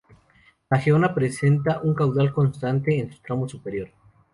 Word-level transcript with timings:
El 0.77 0.79
Genoa 0.79 1.13
presenta 1.13 1.79
un 1.83 1.93
caudal 1.93 2.33
constante 2.33 2.97
en 2.99 3.13
su 3.13 3.21
tramo 3.21 3.47
superior. 3.47 3.91